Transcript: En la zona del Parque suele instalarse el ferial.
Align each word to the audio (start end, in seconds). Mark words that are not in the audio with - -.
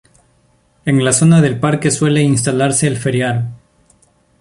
En 0.83 1.05
la 1.05 1.13
zona 1.13 1.41
del 1.41 1.59
Parque 1.59 1.91
suele 1.91 2.23
instalarse 2.23 2.87
el 2.87 2.97
ferial. 2.97 3.49